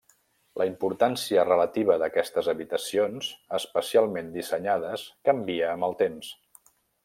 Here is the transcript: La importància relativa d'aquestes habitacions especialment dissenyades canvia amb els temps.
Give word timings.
La 0.59 0.65
importància 0.69 1.43
relativa 1.49 1.97
d'aquestes 2.03 2.49
habitacions 2.55 3.29
especialment 3.61 4.35
dissenyades 4.41 5.07
canvia 5.31 5.73
amb 5.77 5.91
els 5.91 6.05
temps. 6.05 6.35